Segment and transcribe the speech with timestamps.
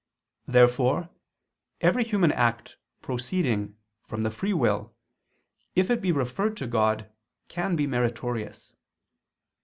[0.47, 1.11] Therefore
[1.79, 3.77] every human act proceeding
[4.07, 4.95] from the free will,
[5.75, 7.11] if it be referred to God,
[7.49, 8.73] can be meritorious.